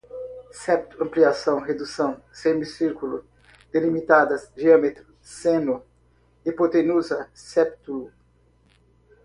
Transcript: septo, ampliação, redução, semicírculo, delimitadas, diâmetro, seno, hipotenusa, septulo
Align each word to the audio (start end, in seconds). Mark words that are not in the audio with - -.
septo, 0.51 1.03
ampliação, 1.03 1.59
redução, 1.59 2.19
semicírculo, 2.33 3.23
delimitadas, 3.71 4.51
diâmetro, 4.55 5.05
seno, 5.21 5.85
hipotenusa, 6.43 7.29
septulo 7.35 8.11